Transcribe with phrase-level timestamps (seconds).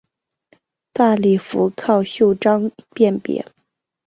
[0.93, 3.45] 大礼服靠袖章辨别。